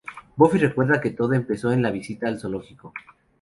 Buffy 0.35 0.57
recuerda 0.57 0.99
que 0.99 1.11
todo 1.11 1.33
empezó 1.33 1.71
en 1.71 1.83
la 1.83 1.91
visita 1.91 2.27
al 2.27 2.39
zoológico. 2.39 2.91